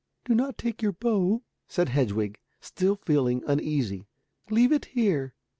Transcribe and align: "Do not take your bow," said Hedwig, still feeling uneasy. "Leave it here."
"Do 0.25 0.33
not 0.33 0.57
take 0.57 0.81
your 0.81 0.93
bow," 0.93 1.43
said 1.67 1.89
Hedwig, 1.89 2.39
still 2.59 2.95
feeling 2.95 3.43
uneasy. 3.45 4.07
"Leave 4.49 4.71
it 4.71 4.85
here." 4.85 5.35